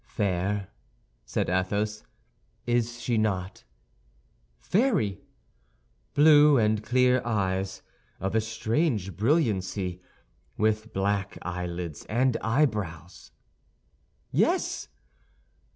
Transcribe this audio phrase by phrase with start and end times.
[0.07, 0.69] "Fair,"
[1.27, 2.01] said Athos,
[2.65, 3.63] "is she not?"
[4.63, 5.21] "Very."
[6.15, 7.83] "Blue and clear eyes,
[8.19, 10.01] of a strange brilliancy,
[10.57, 13.29] with black eyelids and eyebrows?"
[14.31, 14.87] "Yes."